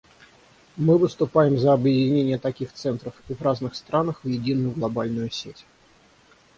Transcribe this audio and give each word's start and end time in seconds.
Мы 0.77 0.97
выступаем 0.97 1.59
за 1.59 1.73
объединение 1.73 2.39
таких 2.39 2.73
центров 2.73 3.13
в 3.29 3.39
разных 3.39 3.75
странах 3.75 4.23
в 4.23 4.27
единую 4.27 4.71
глобальную 4.71 5.29
сеть. 5.29 5.63